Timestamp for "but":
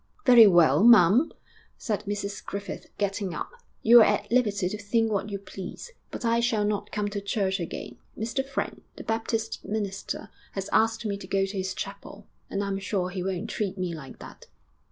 6.09-6.25